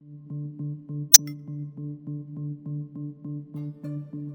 Thank 0.00 0.30
you. 4.14 4.27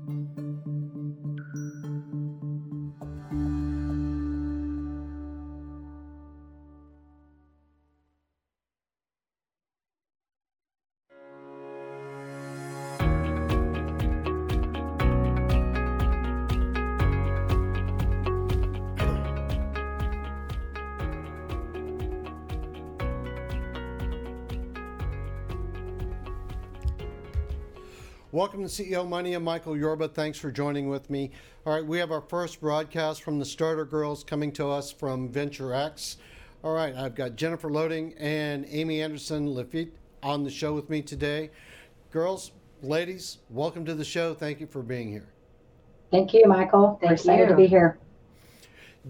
Welcome 28.33 28.63
to 28.63 28.67
CEO 28.67 29.07
Money. 29.07 29.35
I'm 29.35 29.43
Michael 29.43 29.77
Yorba. 29.77 30.07
Thanks 30.07 30.39
for 30.39 30.49
joining 30.49 30.89
with 30.89 31.07
me. 31.11 31.29
All 31.67 31.73
right, 31.75 31.85
we 31.85 31.99
have 31.99 32.11
our 32.11 32.19
first 32.19 32.59
broadcast 32.59 33.21
from 33.21 33.37
the 33.37 33.45
Starter 33.45 33.85
Girlz 33.85 34.25
coming 34.25 34.51
to 34.53 34.67
us 34.69 34.91
from 34.91 35.29
Venture 35.29 35.71
X. 35.75 36.17
All 36.63 36.73
right, 36.73 36.95
I've 36.95 37.13
got 37.13 37.35
Jennifer 37.35 37.69
Loehding 37.69 38.15
and 38.17 38.65
Amy 38.69 39.03
Anderson 39.03 39.53
Lafitte 39.53 39.93
on 40.23 40.43
the 40.43 40.49
show 40.49 40.73
with 40.73 40.89
me 40.89 41.03
today. 41.03 41.51
Girls, 42.09 42.53
ladies, 42.81 43.37
welcome 43.51 43.85
to 43.85 43.93
the 43.93 44.03
show. 44.03 44.33
Thank 44.33 44.59
you 44.59 44.65
for 44.65 44.81
being 44.81 45.11
here. 45.11 45.29
Thank 46.09 46.33
you, 46.33 46.47
Michael. 46.47 46.97
Thank 47.01 47.11
We're 47.11 47.13
excited 47.13 47.43
you. 47.43 47.49
to 47.49 47.55
be 47.55 47.67
here. 47.67 47.99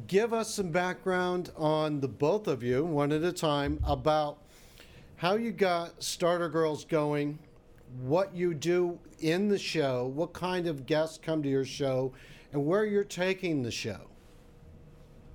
Give 0.07 0.33
us 0.33 0.53
some 0.53 0.69
background 0.69 1.49
on 1.55 2.01
the 2.01 2.09
both 2.09 2.49
of 2.49 2.61
you, 2.61 2.83
one 2.83 3.13
at 3.13 3.23
a 3.23 3.31
time, 3.31 3.79
about 3.87 4.39
how 5.15 5.35
you 5.35 5.53
got 5.53 6.03
Starter 6.03 6.49
Girlz 6.49 6.85
going, 6.85 7.39
what 8.01 8.33
you 8.35 8.53
do 8.53 8.99
in 9.19 9.47
the 9.47 9.57
show, 9.57 10.07
what 10.07 10.33
kind 10.33 10.67
of 10.67 10.85
guests 10.85 11.19
come 11.21 11.43
to 11.43 11.49
your 11.49 11.65
show, 11.65 12.13
and 12.51 12.65
where 12.65 12.85
you're 12.85 13.03
taking 13.03 13.63
the 13.63 13.71
show. 13.71 14.09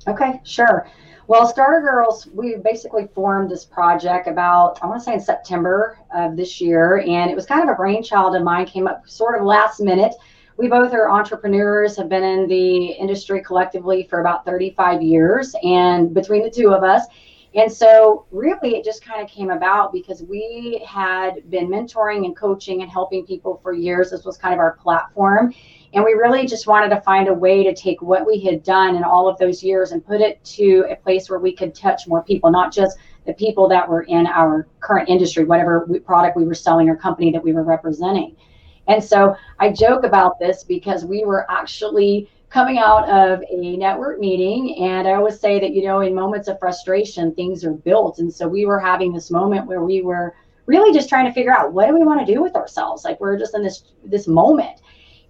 Okay, 0.06 0.40
sure. 0.44 0.88
Well, 1.26 1.46
Starter 1.46 1.86
Girlz, 1.86 2.32
we 2.32 2.56
basically 2.56 3.08
formed 3.14 3.50
this 3.50 3.64
project 3.64 4.28
about, 4.28 4.78
I 4.82 4.86
want 4.86 5.00
to 5.00 5.04
say 5.04 5.14
in 5.14 5.20
September 5.20 5.98
of 6.14 6.36
this 6.36 6.60
year, 6.60 7.00
and 7.00 7.30
it 7.30 7.34
was 7.34 7.44
kind 7.44 7.62
of 7.62 7.68
a 7.68 7.74
brainchild 7.74 8.34
of 8.34 8.42
mine, 8.42 8.64
came 8.64 8.86
up 8.86 9.06
sort 9.06 9.38
of 9.38 9.44
last 9.44 9.80
minute. 9.80 10.14
We 10.56 10.68
both 10.68 10.92
are 10.94 11.10
entrepreneurs, 11.10 11.96
have 11.96 12.08
been 12.08 12.24
in 12.24 12.48
the 12.48 12.86
industry 12.92 13.42
collectively 13.42 14.04
for 14.08 14.20
about 14.20 14.46
35 14.46 15.02
years, 15.02 15.54
and 15.62 16.14
between 16.14 16.42
the 16.42 16.50
two 16.50 16.72
of 16.72 16.82
us, 16.82 17.06
and 17.54 17.72
so, 17.72 18.26
really, 18.30 18.76
it 18.76 18.84
just 18.84 19.02
kind 19.02 19.22
of 19.22 19.28
came 19.28 19.50
about 19.50 19.92
because 19.92 20.22
we 20.22 20.84
had 20.86 21.48
been 21.50 21.68
mentoring 21.68 22.26
and 22.26 22.36
coaching 22.36 22.82
and 22.82 22.90
helping 22.90 23.24
people 23.24 23.58
for 23.62 23.72
years. 23.72 24.10
This 24.10 24.24
was 24.24 24.36
kind 24.36 24.52
of 24.52 24.60
our 24.60 24.76
platform. 24.76 25.54
And 25.94 26.04
we 26.04 26.12
really 26.12 26.46
just 26.46 26.66
wanted 26.66 26.90
to 26.90 27.00
find 27.00 27.28
a 27.28 27.32
way 27.32 27.64
to 27.64 27.74
take 27.74 28.02
what 28.02 28.26
we 28.26 28.40
had 28.40 28.62
done 28.62 28.96
in 28.96 29.02
all 29.02 29.28
of 29.28 29.38
those 29.38 29.62
years 29.62 29.92
and 29.92 30.04
put 30.04 30.20
it 30.20 30.44
to 30.44 30.84
a 30.90 30.96
place 30.96 31.30
where 31.30 31.38
we 31.38 31.54
could 31.54 31.74
touch 31.74 32.06
more 32.06 32.22
people, 32.22 32.50
not 32.50 32.70
just 32.70 32.98
the 33.24 33.32
people 33.32 33.66
that 33.68 33.88
were 33.88 34.02
in 34.02 34.26
our 34.26 34.68
current 34.80 35.08
industry, 35.08 35.44
whatever 35.44 35.88
product 36.04 36.36
we 36.36 36.44
were 36.44 36.54
selling 36.54 36.90
or 36.90 36.96
company 36.96 37.32
that 37.32 37.42
we 37.42 37.54
were 37.54 37.64
representing. 37.64 38.36
And 38.88 39.02
so 39.02 39.36
I 39.58 39.70
joke 39.72 40.04
about 40.04 40.38
this 40.38 40.64
because 40.64 41.04
we 41.04 41.24
were 41.24 41.50
actually 41.50 42.30
coming 42.50 42.78
out 42.78 43.08
of 43.08 43.42
a 43.50 43.76
network 43.76 44.18
meeting 44.18 44.76
and 44.82 45.06
i 45.06 45.12
always 45.12 45.38
say 45.38 45.60
that 45.60 45.74
you 45.74 45.84
know 45.84 46.00
in 46.00 46.14
moments 46.14 46.48
of 46.48 46.58
frustration 46.58 47.34
things 47.34 47.64
are 47.64 47.72
built. 47.72 48.18
And 48.18 48.32
so 48.32 48.48
we 48.48 48.66
were 48.66 48.80
having 48.80 49.12
this 49.12 49.30
moment 49.30 49.66
where 49.66 49.82
we 49.82 50.02
were 50.02 50.34
really 50.66 50.92
just 50.92 51.08
trying 51.08 51.26
to 51.26 51.32
figure 51.32 51.52
out 51.52 51.72
what 51.72 51.86
do 51.86 51.94
we 51.94 52.04
want 52.04 52.24
to 52.26 52.32
do 52.32 52.42
with 52.42 52.54
ourselves? 52.54 53.04
Like 53.04 53.20
we're 53.20 53.38
just 53.38 53.54
in 53.54 53.62
this 53.62 53.84
this 54.04 54.26
moment. 54.26 54.80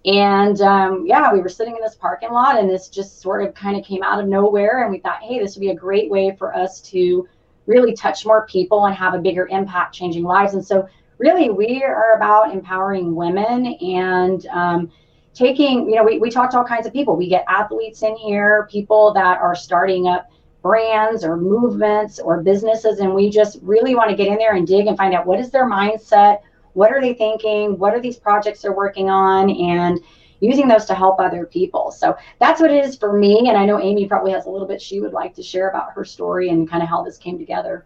And 0.05 0.61
um, 0.61 1.05
yeah 1.05 1.33
we 1.33 1.41
were 1.41 1.49
sitting 1.49 1.75
in 1.75 1.81
this 1.81 1.95
parking 1.95 2.31
lot 2.31 2.57
and 2.57 2.69
this 2.69 2.87
just 2.87 3.21
sort 3.21 3.43
of 3.43 3.53
kind 3.53 3.77
of 3.77 3.85
came 3.85 4.03
out 4.03 4.21
of 4.21 4.27
nowhere. 4.27 4.83
And 4.83 4.91
we 4.91 4.99
thought 4.99 5.21
hey 5.21 5.39
this 5.39 5.55
would 5.55 5.61
be 5.61 5.71
a 5.71 5.75
great 5.75 6.09
way 6.09 6.35
for 6.37 6.55
us 6.55 6.79
to 6.91 7.27
really 7.65 7.93
touch 7.93 8.25
more 8.25 8.47
people 8.47 8.85
and 8.85 8.95
have 8.95 9.13
a 9.13 9.19
bigger 9.19 9.47
impact 9.47 9.93
changing 9.93 10.23
lives. 10.23 10.53
And 10.53 10.65
so 10.65 10.87
really 11.17 11.49
we 11.49 11.83
are 11.83 12.15
about 12.15 12.53
empowering 12.53 13.13
women 13.13 13.65
and 13.81 14.45
um, 14.47 14.91
taking, 15.39 15.89
you 15.89 15.95
know, 15.95 16.03
we, 16.03 16.19
we 16.19 16.29
talk 16.29 16.51
to 16.51 16.57
all 16.57 16.65
kinds 16.65 16.85
of 16.85 16.91
people. 16.91 17.15
We 17.15 17.29
get 17.29 17.45
athletes 17.47 18.03
in 18.03 18.15
here, 18.17 18.67
people 18.69 19.13
that 19.13 19.39
are 19.39 19.55
starting 19.55 20.05
up 20.07 20.29
brands 20.61 21.23
or 21.23 21.37
movements 21.37 22.19
or 22.19 22.43
businesses, 22.43 22.99
and 22.99 23.13
we 23.13 23.29
just 23.29 23.57
really 23.61 23.95
want 23.95 24.09
to 24.09 24.15
get 24.17 24.27
in 24.27 24.37
there 24.37 24.55
and 24.55 24.67
dig 24.67 24.87
and 24.87 24.97
find 24.97 25.13
out 25.13 25.25
what 25.25 25.39
is 25.39 25.49
their 25.49 25.65
mindset, 25.65 26.41
what 26.73 26.91
are 26.91 26.99
they 26.99 27.13
thinking, 27.13 27.79
what 27.79 27.93
are 27.93 28.01
these 28.01 28.17
projects 28.17 28.61
they're 28.61 28.75
working 28.75 29.09
on, 29.09 29.49
and 29.49 30.01
using 30.41 30.67
those 30.67 30.83
to 30.85 30.93
help 30.93 31.21
other 31.21 31.45
people. 31.45 31.91
So 31.91 32.17
that's 32.39 32.59
what 32.59 32.71
it 32.71 32.83
is 32.83 32.97
for 32.97 33.17
me. 33.17 33.47
And 33.47 33.57
I 33.57 33.65
know 33.65 33.79
Amy 33.79 34.07
probably 34.07 34.33
has 34.33 34.45
a 34.45 34.49
little 34.49 34.67
bit 34.67 34.81
she 34.81 34.99
would 34.99 35.13
like 35.13 35.33
to 35.35 35.43
share 35.43 35.69
about 35.69 35.93
her 35.93 36.03
story 36.03 36.49
and 36.49 36.69
kind 36.69 36.83
of 36.83 36.89
how 36.89 37.01
this 37.01 37.17
came 37.17 37.39
together. 37.39 37.85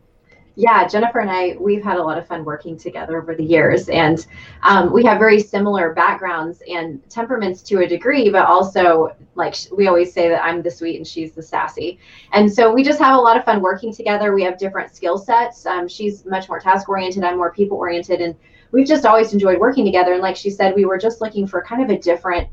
Yeah, 0.55 0.87
Jennifer 0.87 1.19
and 1.19 1.31
I, 1.31 1.55
we've 1.59 1.83
had 1.83 1.97
a 1.97 2.03
lot 2.03 2.19
of 2.19 2.27
fun 2.27 2.45
working 2.45 2.77
together 2.77 3.19
over 3.19 3.33
the 3.33 3.43
years. 3.43 3.89
And 3.89 4.25
um, 4.61 4.93
we 4.93 5.03
have 5.03 5.17
very 5.17 5.39
similar 5.39 5.93
backgrounds 5.93 6.61
and 6.69 7.01
temperaments 7.09 7.63
to 7.63 7.79
a 7.79 7.87
degree, 7.87 8.29
but 8.29 8.45
also, 8.45 9.15
like, 9.33 9.55
we 9.75 9.87
always 9.87 10.13
say 10.13 10.29
that 10.29 10.43
I'm 10.43 10.61
the 10.61 10.69
sweet 10.69 10.97
and 10.97 11.07
she's 11.07 11.31
the 11.31 11.41
sassy. 11.41 11.97
And 12.33 12.51
so 12.51 12.71
we 12.71 12.83
just 12.83 12.99
have 12.99 13.17
a 13.17 13.21
lot 13.21 13.35
of 13.35 13.45
fun 13.45 13.61
working 13.61 13.91
together. 13.91 14.35
We 14.35 14.43
have 14.43 14.59
different 14.59 14.95
skill 14.95 15.17
sets. 15.17 15.65
Um, 15.65 15.87
she's 15.87 16.23
much 16.25 16.47
more 16.47 16.59
task 16.59 16.87
oriented, 16.87 17.23
I'm 17.23 17.37
more 17.37 17.51
people 17.51 17.77
oriented. 17.77 18.21
And 18.21 18.35
we've 18.71 18.87
just 18.87 19.07
always 19.07 19.33
enjoyed 19.33 19.59
working 19.59 19.85
together. 19.85 20.13
And 20.13 20.21
like 20.21 20.35
she 20.35 20.51
said, 20.51 20.75
we 20.75 20.85
were 20.85 20.99
just 20.99 21.19
looking 21.19 21.47
for 21.47 21.63
kind 21.63 21.81
of 21.81 21.89
a 21.89 21.99
different 21.99 22.47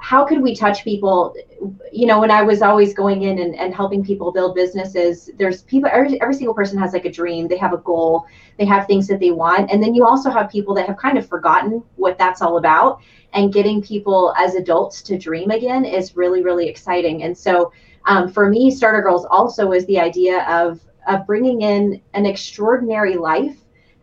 how 0.00 0.24
could 0.24 0.40
we 0.40 0.56
touch 0.56 0.82
people? 0.82 1.34
You 1.92 2.06
know 2.06 2.20
when 2.20 2.30
i 2.30 2.42
was 2.42 2.62
always 2.62 2.94
going 2.94 3.22
in 3.22 3.38
and, 3.38 3.54
and 3.54 3.74
helping 3.74 4.02
people 4.02 4.32
build 4.32 4.54
businesses 4.54 5.30
there's 5.38 5.62
people 5.64 5.90
every, 5.92 6.20
every 6.22 6.34
single 6.34 6.54
person 6.54 6.78
has 6.78 6.92
like 6.94 7.04
a 7.04 7.12
dream. 7.12 7.46
They 7.46 7.58
have 7.58 7.74
a 7.74 7.78
goal. 7.78 8.26
They 8.58 8.64
have 8.64 8.86
things 8.86 9.06
that 9.08 9.20
they 9.20 9.30
want. 9.30 9.70
And 9.70 9.82
then 9.82 9.94
you 9.94 10.06
also 10.06 10.30
have 10.30 10.50
people 10.50 10.74
that 10.74 10.86
have 10.86 10.96
kind 10.96 11.18
of 11.18 11.28
forgotten 11.28 11.82
what 11.96 12.16
that's 12.16 12.40
all 12.40 12.56
about. 12.56 13.00
And 13.34 13.52
getting 13.52 13.82
people 13.82 14.34
as 14.38 14.54
adults 14.54 15.02
to 15.02 15.18
dream 15.18 15.50
again 15.50 15.84
is 15.84 16.16
really 16.16 16.42
really 16.42 16.66
exciting. 16.66 17.24
And 17.24 17.36
so 17.36 17.72
um, 18.06 18.32
for 18.32 18.48
me 18.48 18.70
starter 18.70 19.02
girls 19.02 19.26
also 19.26 19.72
is 19.72 19.84
the 19.86 20.00
idea 20.00 20.44
of 20.48 20.80
of 21.06 21.26
bringing 21.26 21.60
in 21.62 22.00
an 22.14 22.24
extraordinary 22.24 23.16
life 23.16 23.56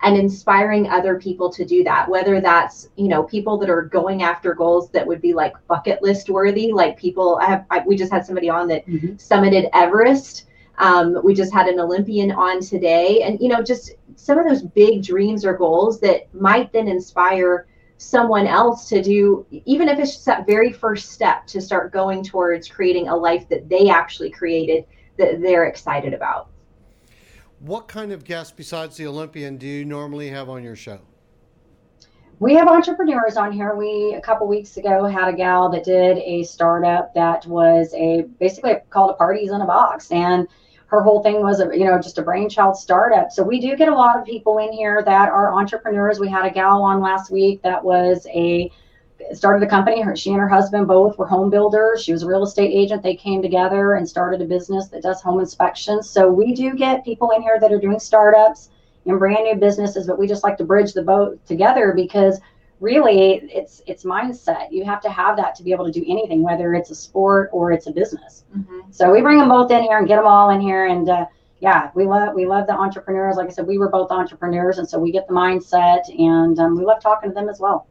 and 0.04 0.16
inspiring 0.16 0.88
other 0.90 1.20
people 1.20 1.52
to 1.52 1.66
do 1.66 1.84
that 1.84 2.08
whether 2.10 2.40
that's 2.40 2.90
you 2.96 3.08
know 3.08 3.24
people 3.24 3.58
that 3.58 3.70
are 3.70 3.84
going 3.84 4.24
after 4.24 4.54
goals 4.54 4.90
that 4.92 5.06
would 5.06 5.22
be 5.22 5.34
like 5.34 5.54
bucket 5.68 6.02
list 6.02 6.30
worthy 6.30 6.72
like 6.72 6.98
people 6.98 7.40
i 7.42 7.46
have 7.46 7.66
I, 7.70 7.84
we 7.86 7.96
just 7.96 8.12
had 8.12 8.26
somebody 8.26 8.50
on 8.50 8.68
that 8.68 8.86
mm-hmm. 8.86 9.16
summited 9.16 9.70
everest 9.74 10.46
um, 10.80 11.20
we 11.24 11.34
just 11.34 11.54
had 11.54 11.68
an 11.68 11.80
olympian 11.80 12.32
on 12.32 12.62
today 12.62 13.24
and 13.24 13.40
you 13.40 13.48
know 13.48 13.64
just 13.64 13.96
some 14.16 14.38
of 14.38 14.48
those 14.48 14.64
big 14.64 15.04
dreams 15.04 15.46
or 15.46 15.56
goals 15.56 16.00
that 16.02 16.34
might 16.34 16.72
then 16.72 16.88
inspire 16.88 17.68
someone 17.98 18.46
else 18.46 18.88
to 18.90 19.02
do 19.02 19.46
even 19.52 19.90
if 19.90 19.98
it's 19.98 20.14
just 20.14 20.26
that 20.26 20.46
very 20.46 20.72
first 20.72 21.12
step 21.12 21.48
to 21.48 21.60
start 21.60 21.92
going 21.92 22.24
towards 22.24 22.68
creating 22.68 23.08
a 23.08 23.16
life 23.16 23.50
that 23.50 23.68
they 23.68 23.90
actually 23.90 24.30
created 24.30 24.86
that 25.18 25.42
they're 25.42 25.66
excited 25.66 26.14
about 26.14 26.50
what 27.60 27.88
kind 27.88 28.12
of 28.12 28.24
guests 28.24 28.54
besides 28.56 28.98
the 28.98 29.08
Olympian 29.08 29.58
do 29.58 29.68
you 29.68 29.86
normally 29.86 30.30
have 30.30 30.50
on 30.50 30.64
your 30.64 30.76
show? 30.76 31.00
We 32.40 32.54
have 32.54 32.68
entrepreneurs 32.68 33.36
on 33.36 33.52
here. 33.52 33.76
We 33.76 34.14
a 34.16 34.22
couple 34.22 34.48
weeks 34.48 34.78
ago 34.78 35.06
had 35.06 35.28
a 35.28 35.36
gal 35.36 35.70
that 35.70 35.84
did 35.84 36.20
a 36.20 36.44
startup 36.44 37.14
that 37.16 37.46
was 37.48 37.92
a 37.96 38.24
basically 38.40 38.76
called 38.92 39.12
a 39.12 39.14
parties 39.16 39.52
in 39.52 39.62
a 39.62 39.66
box, 39.66 40.12
and 40.12 40.48
her 40.88 41.02
whole 41.02 41.24
thing 41.24 41.42
was 41.42 41.60
a 41.60 41.76
you 41.76 41.86
know 41.86 42.00
just 42.00 42.20
a 42.20 42.22
brainchild 42.22 42.78
startup. 42.78 43.32
So 43.32 43.42
we 43.42 43.60
do 43.60 43.76
get 43.76 43.90
a 43.90 43.96
lot 43.96 44.20
of 44.20 44.26
people 44.26 44.60
in 44.60 44.72
here 44.72 45.02
that 45.04 45.30
are 45.30 45.52
entrepreneurs. 45.52 46.20
We 46.20 46.30
had 46.30 46.46
a 46.46 46.52
gal 46.52 46.84
on 46.84 47.02
last 47.02 47.32
week 47.32 47.64
that 47.64 47.84
was 47.84 48.28
a 48.30 48.72
started 49.34 49.66
a 49.66 49.70
company. 49.70 50.02
Her, 50.02 50.16
she 50.16 50.32
and 50.32 50.40
her 50.40 50.48
husband 50.48 50.88
both 50.88 51.18
were 51.18 51.28
home 51.28 51.50
builders. 51.50 52.04
She 52.04 52.12
was 52.12 52.24
a 52.24 52.28
real 52.28 52.44
estate 52.44 52.72
agent. 52.74 53.04
They 53.04 53.16
came 53.16 53.42
together 53.42 53.94
and 53.96 54.08
started 54.08 54.42
a 54.42 54.46
business 54.46 54.88
that 54.90 55.04
does 55.04 55.22
home 55.22 55.40
inspections. 55.40 56.10
So 56.10 56.30
we 56.30 56.54
do 56.54 56.74
get 56.76 57.06
people 57.06 57.32
in 57.32 57.42
here 57.42 57.60
that 57.60 57.72
are 57.72 57.80
doing 57.80 58.00
startups 58.00 58.70
and 59.06 59.20
brand 59.20 59.44
new 59.44 59.56
businesses, 59.56 60.08
but 60.08 60.20
we 60.20 60.28
just 60.28 60.44
like 60.44 60.58
to 60.58 60.66
bridge 60.66 60.94
the 60.94 61.02
boat 61.02 61.44
together 61.46 61.94
because 61.96 62.40
really 62.80 63.36
it's 63.52 63.82
it's 63.88 64.04
mindset. 64.04 64.72
You 64.72 64.86
have 64.86 65.02
to 65.02 65.10
have 65.10 65.38
that 65.38 65.56
to 65.56 65.64
be 65.64 65.72
able 65.72 65.86
to 65.86 65.92
do 65.92 66.06
anything, 66.08 66.44
whether 66.44 66.74
it's 66.74 66.92
a 66.92 66.96
sport 66.96 67.50
or 67.54 67.72
it's 67.72 67.88
a 67.88 67.92
business. 67.92 68.44
Mm-hmm. 68.56 68.92
So 68.92 69.12
we 69.12 69.22
bring 69.22 69.40
them 69.40 69.50
both 69.50 69.72
in 69.72 69.84
here 69.84 69.98
and 69.98 70.08
get 70.08 70.18
them 70.18 70.28
all 70.28 70.50
in 70.52 70.62
here 70.62 70.88
and. 70.88 71.10
Uh, 71.10 71.26
yeah, 71.60 71.90
we 71.96 72.06
love 72.06 72.36
we 72.36 72.46
love 72.46 72.68
the 72.68 72.74
entrepreneurs. 72.74 73.36
Like 73.36 73.48
I 73.48 73.50
said, 73.50 73.66
we 73.66 73.80
were 73.80 73.90
both 73.90 74.12
entrepreneurs, 74.12 74.78
and 74.78 74.88
so 74.88 75.00
we 75.00 75.12
get 75.12 75.28
the 75.28 75.34
mindset, 75.34 76.02
and 76.20 76.60
um, 76.60 76.78
we 76.78 76.86
love 76.86 77.02
talking 77.02 77.32
to 77.32 77.34
them 77.34 77.50
as 77.50 77.60
well. 77.60 77.88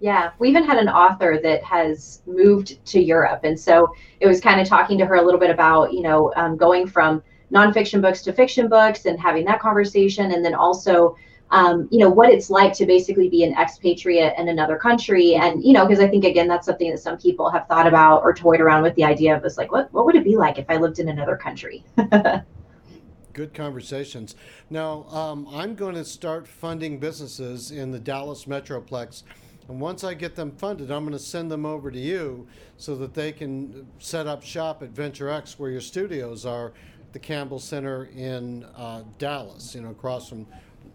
Yeah, 0.00 0.30
we 0.38 0.48
even 0.48 0.64
had 0.64 0.78
an 0.78 0.88
author 0.88 1.38
that 1.42 1.62
has 1.62 2.22
moved 2.26 2.84
to 2.86 3.00
Europe, 3.00 3.40
and 3.44 3.58
so 3.58 3.92
it 4.18 4.26
was 4.26 4.40
kind 4.40 4.60
of 4.60 4.66
talking 4.66 4.96
to 4.98 5.06
her 5.06 5.16
a 5.16 5.22
little 5.22 5.40
bit 5.40 5.50
about 5.50 5.92
you 5.92 6.02
know 6.02 6.32
um, 6.36 6.56
going 6.56 6.86
from 6.86 7.22
nonfiction 7.52 8.00
books 8.00 8.22
to 8.22 8.32
fiction 8.32 8.68
books 8.68 9.04
and 9.04 9.20
having 9.20 9.44
that 9.44 9.60
conversation, 9.60 10.32
and 10.32 10.44
then 10.44 10.54
also 10.54 11.16
um, 11.50 11.88
you 11.90 11.98
know, 11.98 12.08
what 12.08 12.30
it's 12.30 12.48
like 12.48 12.72
to 12.74 12.86
basically 12.86 13.28
be 13.28 13.42
an 13.44 13.54
expatriate 13.56 14.34
in 14.38 14.48
another 14.48 14.76
country. 14.76 15.34
And, 15.34 15.64
you 15.64 15.72
know, 15.72 15.84
because 15.84 16.00
I 16.00 16.08
think, 16.08 16.24
again, 16.24 16.46
that's 16.46 16.66
something 16.66 16.90
that 16.90 17.00
some 17.00 17.18
people 17.18 17.50
have 17.50 17.66
thought 17.66 17.86
about 17.86 18.22
or 18.22 18.32
toyed 18.32 18.60
around 18.60 18.82
with 18.82 18.94
the 18.94 19.04
idea 19.04 19.36
of 19.36 19.44
is 19.44 19.58
like, 19.58 19.72
what, 19.72 19.92
what 19.92 20.06
would 20.06 20.14
it 20.14 20.24
be 20.24 20.36
like 20.36 20.58
if 20.58 20.66
I 20.68 20.76
lived 20.76 20.98
in 20.98 21.08
another 21.08 21.36
country? 21.36 21.84
Good 23.32 23.54
conversations. 23.54 24.36
Now, 24.70 25.04
um, 25.04 25.48
I'm 25.50 25.74
going 25.74 25.94
to 25.94 26.04
start 26.04 26.46
funding 26.46 26.98
businesses 26.98 27.70
in 27.70 27.90
the 27.90 27.98
Dallas 27.98 28.44
Metroplex. 28.44 29.22
And 29.70 29.80
once 29.80 30.02
I 30.02 30.14
get 30.14 30.34
them 30.34 30.50
funded, 30.50 30.90
I'm 30.90 31.04
going 31.04 31.12
to 31.16 31.18
send 31.24 31.48
them 31.48 31.64
over 31.64 31.92
to 31.92 31.98
you 31.98 32.48
so 32.76 32.96
that 32.96 33.14
they 33.14 33.30
can 33.30 33.86
set 34.00 34.26
up 34.26 34.42
shop 34.42 34.82
at 34.82 34.88
Venture 34.88 35.28
X, 35.28 35.60
where 35.60 35.70
your 35.70 35.80
studios 35.80 36.44
are, 36.44 36.72
the 37.12 37.20
Campbell 37.20 37.60
Center 37.60 38.06
in 38.06 38.64
uh, 38.76 39.04
Dallas, 39.18 39.72
you 39.76 39.82
know, 39.82 39.90
across 39.90 40.28
from 40.28 40.44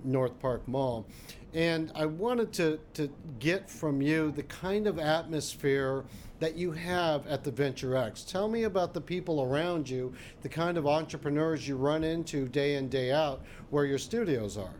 North 0.03 0.37
Park 0.41 0.67
Mall. 0.67 1.07
And 1.53 1.89
I 1.95 2.05
wanted 2.05 2.51
to, 2.53 2.77
to 2.95 3.09
get 3.39 3.69
from 3.69 4.01
you 4.01 4.31
the 4.31 4.43
kind 4.43 4.87
of 4.87 4.99
atmosphere 4.99 6.03
that 6.39 6.57
you 6.57 6.73
have 6.73 7.25
at 7.27 7.45
the 7.45 7.51
Venture 7.51 7.95
X. 7.95 8.23
Tell 8.23 8.49
me 8.49 8.63
about 8.63 8.93
the 8.93 8.99
people 8.99 9.41
around 9.41 9.89
you, 9.89 10.13
the 10.41 10.49
kind 10.49 10.77
of 10.77 10.85
entrepreneurs 10.85 11.65
you 11.65 11.77
run 11.77 12.03
into 12.03 12.49
day 12.49 12.75
in, 12.75 12.89
day 12.89 13.13
out, 13.13 13.41
where 13.69 13.85
your 13.85 13.99
studios 13.99 14.57
are. 14.57 14.75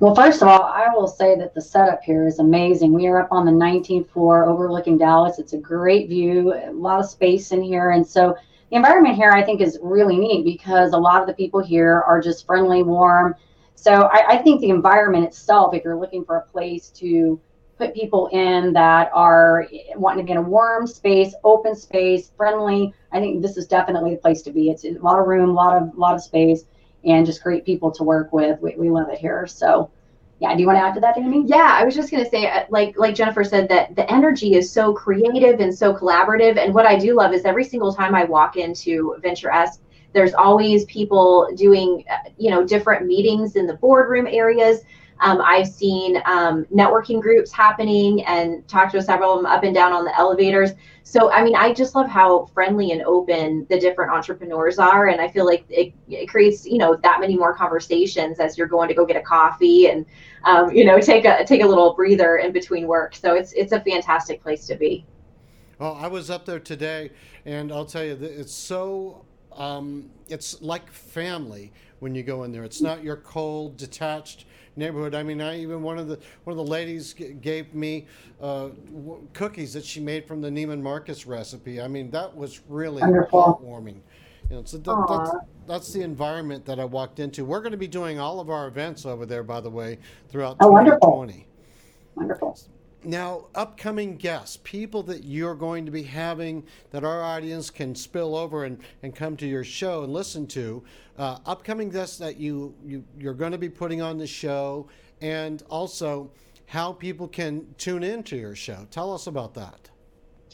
Well, 0.00 0.14
first 0.14 0.42
of 0.42 0.48
all, 0.48 0.62
I 0.62 0.88
will 0.94 1.08
say 1.08 1.36
that 1.36 1.54
the 1.54 1.60
setup 1.60 2.02
here 2.02 2.26
is 2.26 2.38
amazing. 2.38 2.92
We 2.92 3.06
are 3.06 3.20
up 3.20 3.28
on 3.32 3.44
the 3.44 3.52
19th 3.52 4.10
floor 4.10 4.44
overlooking 4.44 4.98
Dallas. 4.98 5.38
It's 5.38 5.52
a 5.52 5.58
great 5.58 6.08
view, 6.08 6.52
a 6.54 6.72
lot 6.72 7.00
of 7.00 7.06
space 7.06 7.52
in 7.52 7.62
here. 7.62 7.90
And 7.90 8.06
so 8.06 8.36
the 8.70 8.76
environment 8.76 9.16
here, 9.16 9.30
I 9.30 9.42
think, 9.42 9.60
is 9.60 9.78
really 9.82 10.16
neat 10.16 10.44
because 10.44 10.92
a 10.92 10.98
lot 10.98 11.20
of 11.20 11.26
the 11.26 11.34
people 11.34 11.60
here 11.60 12.02
are 12.06 12.20
just 12.20 12.46
friendly, 12.46 12.82
warm. 12.82 13.34
So 13.74 14.08
I, 14.12 14.34
I 14.34 14.38
think 14.38 14.60
the 14.60 14.70
environment 14.70 15.24
itself, 15.24 15.74
if 15.74 15.84
you're 15.84 15.98
looking 15.98 16.24
for 16.24 16.36
a 16.36 16.46
place 16.46 16.90
to 16.90 17.40
put 17.78 17.94
people 17.94 18.28
in 18.28 18.72
that 18.74 19.10
are 19.12 19.66
wanting 19.96 20.24
to 20.24 20.24
be 20.24 20.32
in 20.32 20.38
a 20.38 20.42
warm 20.42 20.86
space, 20.86 21.34
open 21.42 21.74
space, 21.74 22.30
friendly. 22.36 22.94
I 23.10 23.18
think 23.18 23.42
this 23.42 23.56
is 23.56 23.66
definitely 23.66 24.14
the 24.14 24.20
place 24.20 24.42
to 24.42 24.52
be. 24.52 24.70
It's 24.70 24.84
a 24.84 24.92
lot 25.00 25.18
of 25.18 25.26
room, 25.26 25.50
a 25.50 25.52
lot 25.52 25.76
of 25.80 25.96
lot 25.96 26.14
of 26.14 26.22
space, 26.22 26.64
and 27.04 27.26
just 27.26 27.42
great 27.42 27.64
people 27.64 27.90
to 27.92 28.04
work 28.04 28.32
with. 28.32 28.60
We, 28.60 28.74
we 28.76 28.90
love 28.90 29.08
it 29.08 29.18
here. 29.18 29.46
So, 29.46 29.90
yeah. 30.40 30.54
Do 30.54 30.60
you 30.60 30.66
want 30.66 30.78
to 30.78 30.82
add 30.82 30.94
to 30.94 31.00
that, 31.00 31.16
Amy? 31.18 31.44
Yeah, 31.46 31.76
I 31.78 31.84
was 31.84 31.94
just 31.94 32.10
going 32.10 32.24
to 32.24 32.28
say, 32.30 32.48
uh, 32.48 32.64
like 32.68 32.98
like 32.98 33.14
Jennifer 33.14 33.44
said, 33.44 33.68
that 33.68 33.94
the 33.94 34.10
energy 34.12 34.54
is 34.54 34.70
so 34.70 34.92
creative 34.92 35.60
and 35.60 35.72
so 35.72 35.94
collaborative. 35.94 36.58
And 36.58 36.74
what 36.74 36.84
I 36.84 36.98
do 36.98 37.14
love 37.14 37.32
is 37.32 37.44
every 37.44 37.64
single 37.64 37.94
time 37.94 38.14
I 38.14 38.24
walk 38.24 38.56
into 38.56 39.16
Venture 39.22 39.50
X, 39.52 39.78
there's 40.12 40.34
always 40.34 40.84
people 40.86 41.48
doing, 41.56 42.04
uh, 42.10 42.28
you 42.36 42.50
know, 42.50 42.66
different 42.66 43.06
meetings 43.06 43.56
in 43.56 43.66
the 43.66 43.74
boardroom 43.74 44.26
areas 44.26 44.80
um, 45.22 45.40
I've 45.40 45.68
seen 45.68 46.20
um, 46.26 46.64
networking 46.66 47.22
groups 47.22 47.52
happening 47.52 48.24
and 48.24 48.66
talked 48.66 48.92
to 48.92 49.02
several 49.02 49.34
of 49.34 49.38
them 49.38 49.46
up 49.46 49.62
and 49.62 49.72
down 49.72 49.92
on 49.92 50.04
the 50.04 50.16
elevators. 50.18 50.72
So, 51.04 51.30
I 51.30 51.44
mean, 51.44 51.54
I 51.54 51.72
just 51.72 51.94
love 51.94 52.08
how 52.08 52.46
friendly 52.46 52.90
and 52.90 53.02
open 53.02 53.64
the 53.70 53.78
different 53.78 54.10
entrepreneurs 54.10 54.80
are. 54.80 55.08
And 55.08 55.20
I 55.20 55.28
feel 55.28 55.46
like 55.46 55.64
it, 55.68 55.94
it 56.08 56.26
creates, 56.26 56.66
you 56.66 56.78
know, 56.78 56.96
that 56.96 57.20
many 57.20 57.36
more 57.36 57.54
conversations 57.54 58.40
as 58.40 58.58
you're 58.58 58.66
going 58.66 58.88
to 58.88 58.94
go 58.94 59.06
get 59.06 59.16
a 59.16 59.22
coffee 59.22 59.86
and, 59.86 60.04
um, 60.44 60.72
you 60.72 60.84
know, 60.84 60.98
take 61.00 61.24
a, 61.24 61.44
take 61.44 61.62
a 61.62 61.66
little 61.66 61.94
breather 61.94 62.38
in 62.38 62.52
between 62.52 62.88
work. 62.88 63.14
So 63.14 63.34
it's, 63.34 63.52
it's 63.52 63.70
a 63.70 63.80
fantastic 63.80 64.42
place 64.42 64.66
to 64.66 64.74
be. 64.74 65.06
Well, 65.78 65.96
I 66.00 66.08
was 66.08 66.30
up 66.30 66.46
there 66.46 66.60
today 66.60 67.10
and 67.44 67.70
I'll 67.70 67.86
tell 67.86 68.04
you, 68.04 68.18
it's 68.20 68.52
so, 68.52 69.24
um, 69.52 70.10
it's 70.28 70.60
like 70.60 70.90
family 70.90 71.72
when 72.00 72.16
you 72.16 72.24
go 72.24 72.42
in 72.42 72.50
there. 72.50 72.64
It's 72.64 72.80
not 72.80 73.04
your 73.04 73.16
cold, 73.16 73.76
detached 73.76 74.46
neighborhood. 74.76 75.14
I 75.14 75.22
mean, 75.22 75.40
I 75.40 75.58
even 75.58 75.82
one 75.82 75.98
of 75.98 76.08
the 76.08 76.18
one 76.44 76.58
of 76.58 76.64
the 76.64 76.70
ladies 76.70 77.14
g- 77.14 77.32
gave 77.40 77.74
me 77.74 78.06
uh, 78.40 78.68
w- 78.92 79.26
cookies 79.32 79.72
that 79.74 79.84
she 79.84 80.00
made 80.00 80.26
from 80.26 80.40
the 80.40 80.50
Neiman 80.50 80.80
Marcus 80.80 81.26
recipe. 81.26 81.80
I 81.80 81.88
mean, 81.88 82.10
that 82.10 82.34
was 82.34 82.60
really 82.68 83.00
Wonderful. 83.02 83.60
heartwarming. 83.62 84.00
You 84.50 84.56
know, 84.56 84.64
so 84.64 84.78
th- 84.78 84.96
that's, 85.08 85.30
that's 85.66 85.92
the 85.92 86.02
environment 86.02 86.64
that 86.66 86.78
I 86.78 86.84
walked 86.84 87.20
into. 87.20 87.44
We're 87.44 87.60
going 87.60 87.72
to 87.72 87.78
be 87.78 87.86
doing 87.88 88.18
all 88.18 88.40
of 88.40 88.50
our 88.50 88.66
events 88.66 89.06
over 89.06 89.24
there, 89.24 89.42
by 89.42 89.60
the 89.60 89.70
way, 89.70 89.98
throughout 90.28 90.56
oh, 90.60 90.68
2020. 90.70 91.00
Wonderful. 91.00 91.46
wonderful. 92.16 92.58
Now, 93.04 93.46
upcoming 93.54 94.16
guests, 94.16 94.58
people 94.62 95.02
that 95.04 95.24
you're 95.24 95.56
going 95.56 95.84
to 95.86 95.90
be 95.90 96.04
having 96.04 96.64
that 96.90 97.02
our 97.04 97.22
audience 97.22 97.68
can 97.68 97.94
spill 97.94 98.36
over 98.36 98.64
and, 98.64 98.78
and 99.02 99.14
come 99.14 99.36
to 99.38 99.46
your 99.46 99.64
show 99.64 100.04
and 100.04 100.12
listen 100.12 100.46
to, 100.48 100.84
uh, 101.18 101.38
upcoming 101.44 101.90
guests 101.90 102.18
that 102.18 102.36
you, 102.36 102.74
you, 102.84 103.04
you're 103.18 103.34
going 103.34 103.52
to 103.52 103.58
be 103.58 103.68
putting 103.68 104.00
on 104.00 104.18
the 104.18 104.26
show, 104.26 104.88
and 105.20 105.62
also 105.68 106.30
how 106.66 106.92
people 106.92 107.26
can 107.26 107.66
tune 107.76 108.04
into 108.04 108.36
your 108.36 108.54
show. 108.54 108.86
Tell 108.90 109.12
us 109.12 109.26
about 109.26 109.54
that. 109.54 109.90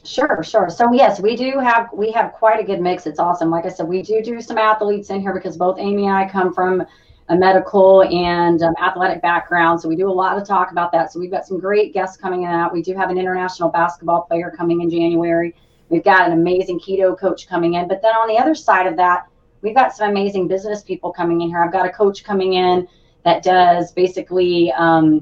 Sure, 0.05 0.43
sure. 0.43 0.71
So 0.71 0.93
yes, 0.93 1.21
we 1.21 1.37
do 1.37 1.59
have 1.59 1.89
we 1.93 2.13
have 2.13 2.33
quite 2.33 2.61
a 2.61 2.65
good 2.65 2.81
mix. 2.81 3.07
It's 3.07 3.19
awesome. 3.19 3.51
Like 3.51 3.67
I 3.67 3.69
said, 3.69 3.89
we 3.89 4.01
do 4.03 4.23
do 4.23 4.41
some 4.41 4.57
athletes 4.57 5.11
in 5.11 5.21
here 5.21 5.35
because 5.35 5.57
both 5.57 5.79
Amy 5.79 6.07
and 6.07 6.15
I 6.15 6.29
come 6.29 6.55
from 6.55 6.87
a 7.31 7.37
medical 7.37 8.03
and 8.03 8.63
um, 8.63 8.75
athletic 8.83 9.21
background. 9.21 9.81
So 9.81 9.89
we 9.89 9.97
do 9.97 10.11
a 10.11 10.13
lot 10.13 10.39
of 10.39 10.47
talk 10.47 10.71
about 10.71 10.93
that. 10.93 11.13
So 11.13 11.21
we've 11.21 11.31
got 11.31 11.47
some 11.47 11.61
great 11.61 11.93
guests 11.93 12.17
coming 12.17 12.47
out. 12.47 12.73
We 12.73 12.83
do 12.83 12.95
have 12.95 13.11
an 13.11 13.19
international 13.19 13.69
basketball 13.69 14.23
player 14.23 14.53
coming 14.57 14.81
in 14.81 14.91
January. 14.91 15.55
We've 15.91 16.05
got 16.05 16.27
an 16.27 16.33
amazing 16.33 16.81
keto 16.81 17.19
coach 17.19 17.47
coming 17.47 17.75
in. 17.75 17.87
But 17.89 18.01
then 18.03 18.15
on 18.15 18.29
the 18.29 18.39
other 18.39 18.55
side 18.55 18.87
of 18.87 18.97
that, 18.97 19.27
we've 19.61 19.75
got 19.75 19.95
some 19.95 20.11
amazing 20.11 20.49
business 20.49 20.83
people 20.83 21.13
coming 21.13 21.41
in 21.43 21.49
here. 21.49 21.63
I've 21.63 21.73
got 21.73 21.87
a 21.87 21.93
coach 21.93 22.25
coming 22.25 22.55
in 22.55 22.89
that 23.25 23.43
does 23.43 23.93
basically. 23.93 24.73
Um, 24.73 25.21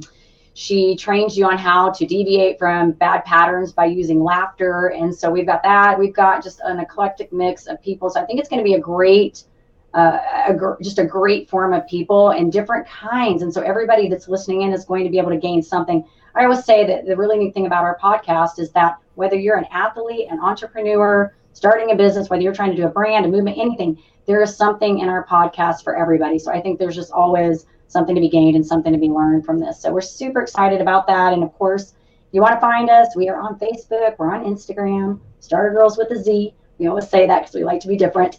she 0.58 0.96
trains 0.96 1.36
you 1.36 1.44
on 1.44 1.58
how 1.58 1.90
to 1.90 2.06
deviate 2.06 2.58
from 2.58 2.92
bad 2.92 3.26
patterns 3.26 3.72
by 3.72 3.84
using 3.84 4.24
laughter. 4.24 4.86
And 4.86 5.14
so 5.14 5.30
we've 5.30 5.44
got 5.44 5.62
that. 5.64 5.98
We've 5.98 6.14
got 6.14 6.42
just 6.42 6.60
an 6.60 6.80
eclectic 6.80 7.30
mix 7.30 7.66
of 7.66 7.82
people. 7.82 8.08
So 8.08 8.22
I 8.22 8.24
think 8.24 8.40
it's 8.40 8.48
going 8.48 8.60
to 8.60 8.64
be 8.64 8.72
a 8.72 8.80
great 8.80 9.44
uh, 9.94 10.18
a, 10.48 10.82
just 10.82 10.98
a 10.98 11.04
great 11.04 11.48
form 11.48 11.72
of 11.72 11.86
people 11.86 12.30
and 12.30 12.52
different 12.52 12.86
kinds. 12.86 13.42
And 13.42 13.52
so 13.52 13.62
everybody 13.62 14.08
that's 14.08 14.28
listening 14.28 14.62
in 14.62 14.72
is 14.72 14.84
going 14.84 15.04
to 15.04 15.10
be 15.10 15.18
able 15.18 15.30
to 15.30 15.38
gain 15.38 15.62
something. 15.62 16.04
I 16.34 16.44
always 16.44 16.64
say 16.64 16.86
that 16.86 17.06
the 17.06 17.16
really 17.16 17.38
neat 17.38 17.54
thing 17.54 17.66
about 17.66 17.84
our 17.84 17.98
podcast 17.98 18.58
is 18.58 18.70
that 18.72 18.98
whether 19.14 19.36
you're 19.36 19.56
an 19.56 19.66
athlete, 19.70 20.28
an 20.30 20.38
entrepreneur, 20.40 21.34
starting 21.54 21.90
a 21.92 21.96
business, 21.96 22.28
whether 22.28 22.42
you're 22.42 22.54
trying 22.54 22.70
to 22.72 22.76
do 22.76 22.84
a 22.84 22.90
brand, 22.90 23.24
a 23.24 23.28
movement, 23.28 23.56
anything, 23.58 23.98
there 24.26 24.42
is 24.42 24.54
something 24.54 24.98
in 24.98 25.08
our 25.08 25.24
podcast 25.26 25.82
for 25.82 25.96
everybody. 25.96 26.38
So 26.38 26.52
I 26.52 26.60
think 26.60 26.78
there's 26.78 26.96
just 26.96 27.12
always 27.12 27.64
something 27.88 28.14
to 28.14 28.20
be 28.20 28.28
gained 28.28 28.56
and 28.56 28.66
something 28.66 28.92
to 28.92 28.98
be 28.98 29.08
learned 29.08 29.46
from 29.46 29.60
this. 29.60 29.80
So 29.80 29.92
we're 29.92 30.00
super 30.02 30.42
excited 30.42 30.80
about 30.80 31.06
that. 31.06 31.32
And 31.32 31.42
of 31.42 31.54
course, 31.54 31.94
you 32.32 32.42
want 32.42 32.54
to 32.54 32.60
find 32.60 32.90
us, 32.90 33.16
we 33.16 33.28
are 33.28 33.40
on 33.40 33.58
Facebook, 33.58 34.16
we're 34.18 34.34
on 34.34 34.44
Instagram, 34.44 35.20
Starter 35.40 35.74
Girlz 35.74 35.96
with 35.96 36.10
a 36.10 36.22
Z. 36.22 36.52
We 36.78 36.86
always 36.88 37.08
say 37.08 37.26
that 37.26 37.40
because 37.40 37.54
we 37.54 37.64
like 37.64 37.80
to 37.80 37.88
be 37.88 37.96
different. 37.96 38.36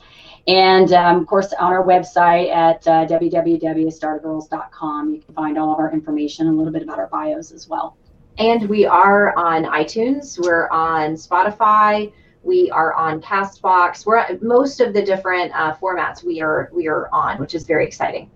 And 0.48 0.94
um, 0.94 1.22
of 1.22 1.27
course, 1.27 1.54
on 1.60 1.74
our 1.74 1.86
website 1.86 2.50
at 2.50 2.88
uh, 2.88 3.06
www.startergirlz.com, 3.06 5.13
you 5.13 5.22
can 5.22 5.36
find 5.36 5.58
all 5.58 5.74
of 5.74 5.80
our 5.80 5.92
information 5.92 6.48
and 6.48 6.56
a 6.56 6.58
little 6.58 6.72
bit 6.72 6.84
about 6.84 7.00
our 7.00 7.08
bios 7.08 7.51
as 7.51 7.68
well. 7.68 7.98
And 8.38 8.70
we 8.70 8.86
are 8.86 9.38
on 9.38 9.66
iTunes, 9.66 10.39
we're 10.39 10.70
on 10.70 11.16
Spotify, 11.16 12.13
we 12.44 12.72
are 12.72 12.94
on 12.94 13.22
Castbox. 13.22 14.06
We're 14.06 14.16
at 14.18 14.42
most 14.42 14.80
of 14.80 14.94
the 14.94 15.01
different 15.01 15.51
uh, 15.54 15.75
formats 15.75 16.24
we 16.24 16.39
are 16.39 16.70
we 16.74 16.88
are 16.88 17.10
on, 17.12 17.39
which 17.39 17.54
is 17.54 17.66
very 17.66 17.86
exciting. 17.86 18.32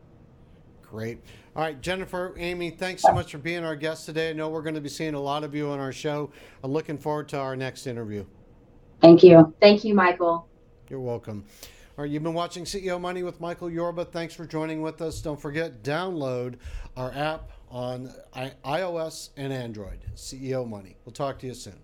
Great. 0.81 1.19
All 1.55 1.63
right, 1.63 1.79
Jennifer, 1.81 2.33
Amy, 2.37 2.71
thanks 2.71 3.03
so 3.03 3.13
much 3.13 3.31
for 3.31 3.37
being 3.37 3.63
our 3.63 3.75
guest 3.75 4.05
today. 4.05 4.29
I 4.29 4.33
know 4.33 4.49
we're 4.49 4.61
going 4.61 4.75
to 4.75 4.81
be 4.81 4.89
seeing 4.89 5.13
a 5.13 5.19
lot 5.19 5.43
of 5.43 5.55
you 5.55 5.69
on 5.69 5.79
our 5.79 5.91
show. 5.91 6.31
I'm 6.63 6.71
looking 6.71 6.97
forward 6.97 7.29
to 7.29 7.39
our 7.39 7.55
next 7.55 7.87
interview. 7.87 8.25
Thank 9.01 9.23
you. 9.23 9.53
Thank 9.61 9.83
you, 9.83 9.93
Michael. 9.93 10.47
You're 10.89 10.99
welcome. 10.99 11.45
All 12.01 12.05
right, 12.05 12.11
you've 12.11 12.23
been 12.23 12.33
watching 12.33 12.63
CEO 12.63 12.99
Money 12.99 13.21
with 13.21 13.39
Michael 13.39 13.69
Yorba. 13.69 14.05
Thanks 14.05 14.33
for 14.33 14.47
joining 14.47 14.81
with 14.81 15.03
us. 15.03 15.21
Don't 15.21 15.39
forget, 15.39 15.83
download 15.83 16.55
our 16.97 17.11
app 17.11 17.51
on 17.69 18.11
iOS 18.33 19.29
and 19.37 19.53
Android, 19.53 19.99
CEO 20.15 20.67
Money. 20.67 20.95
We'll 21.05 21.13
talk 21.13 21.37
to 21.37 21.45
you 21.45 21.53
soon. 21.53 21.77